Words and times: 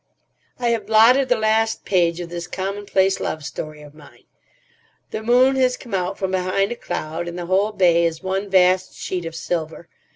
I 0.57 0.69
have 0.69 0.87
blotted 0.87 1.29
the 1.29 1.35
last 1.35 1.85
page 1.85 2.19
of 2.21 2.29
this 2.29 2.47
commonplace 2.47 3.19
love 3.19 3.45
story 3.45 3.83
of 3.83 3.93
mine. 3.93 4.23
The 5.11 5.21
moon 5.21 5.57
has 5.57 5.77
come 5.77 5.93
out 5.93 6.17
from 6.17 6.31
behind 6.31 6.71
a 6.71 6.75
cloud, 6.75 7.27
and 7.27 7.37
the 7.37 7.45
whole 7.45 7.71
bay 7.71 8.03
is 8.05 8.23
one 8.23 8.49
vast 8.49 8.95
sheet 8.95 9.25
of 9.27 9.35
silver. 9.35 9.89